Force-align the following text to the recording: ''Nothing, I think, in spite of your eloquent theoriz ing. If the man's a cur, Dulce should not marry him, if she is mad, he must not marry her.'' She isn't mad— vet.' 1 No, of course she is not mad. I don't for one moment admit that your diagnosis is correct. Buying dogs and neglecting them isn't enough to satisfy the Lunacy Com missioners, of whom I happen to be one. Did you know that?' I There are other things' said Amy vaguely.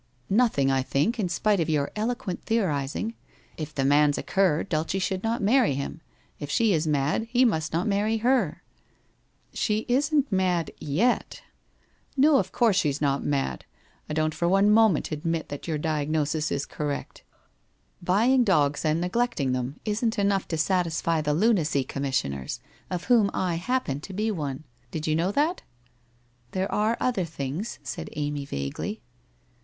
''Nothing, 0.31 0.71
I 0.71 0.81
think, 0.81 1.19
in 1.19 1.29
spite 1.29 1.59
of 1.59 1.69
your 1.69 1.91
eloquent 1.95 2.41
theoriz 2.45 2.95
ing. 2.95 3.13
If 3.55 3.75
the 3.75 3.85
man's 3.85 4.17
a 4.17 4.23
cur, 4.23 4.63
Dulce 4.63 4.93
should 4.99 5.21
not 5.21 5.43
marry 5.43 5.75
him, 5.75 6.01
if 6.39 6.49
she 6.49 6.73
is 6.73 6.87
mad, 6.87 7.27
he 7.29 7.45
must 7.45 7.71
not 7.71 7.85
marry 7.87 8.17
her.'' 8.17 8.63
She 9.61 9.85
isn't 9.87 10.31
mad— 10.31 10.71
vet.' 10.81 11.43
1 12.15 12.17
No, 12.17 12.37
of 12.39 12.51
course 12.51 12.77
she 12.77 12.89
is 12.89 12.99
not 12.99 13.23
mad. 13.23 13.63
I 14.09 14.13
don't 14.15 14.33
for 14.33 14.47
one 14.47 14.71
moment 14.71 15.11
admit 15.11 15.49
that 15.49 15.67
your 15.67 15.77
diagnosis 15.77 16.51
is 16.51 16.65
correct. 16.65 17.21
Buying 18.01 18.43
dogs 18.43 18.83
and 18.83 18.99
neglecting 18.99 19.51
them 19.51 19.79
isn't 19.85 20.17
enough 20.17 20.47
to 20.47 20.57
satisfy 20.57 21.21
the 21.21 21.35
Lunacy 21.35 21.83
Com 21.83 22.01
missioners, 22.01 22.59
of 22.89 23.03
whom 23.03 23.29
I 23.35 23.57
happen 23.57 24.01
to 24.01 24.13
be 24.13 24.31
one. 24.31 24.63
Did 24.89 25.05
you 25.05 25.15
know 25.15 25.31
that?' 25.31 25.61
I 25.61 25.67
There 26.53 26.71
are 26.71 26.97
other 26.99 27.23
things' 27.23 27.77
said 27.83 28.09
Amy 28.15 28.45
vaguely. 28.45 29.03